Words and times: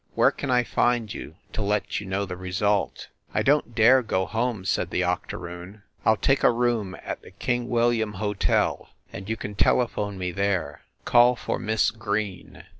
Where 0.15 0.31
can 0.31 0.49
I 0.49 0.63
find 0.63 1.13
you 1.13 1.35
to 1.53 1.61
let 1.61 1.99
you 1.99 2.07
know 2.07 2.25
the 2.25 2.35
result?" 2.35 3.09
"I 3.35 3.43
don 3.43 3.61
t 3.61 3.69
dare 3.75 4.01
go 4.01 4.25
home," 4.25 4.65
said 4.65 4.89
the 4.89 5.03
octoroon. 5.03 5.83
"I 6.03 6.09
ll 6.13 6.17
take 6.17 6.41
a 6.41 6.51
room 6.51 6.97
at 7.03 7.21
the 7.21 7.29
King 7.29 7.69
William 7.69 8.13
Hotel, 8.13 8.89
and 9.13 9.29
you 9.29 9.37
can 9.37 9.53
telephone 9.53 10.17
me 10.17 10.31
there. 10.31 10.81
Call 11.05 11.35
for 11.35 11.59
Miss 11.59 11.91
Green." 11.91 12.63